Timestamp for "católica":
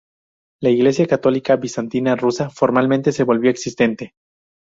1.05-1.57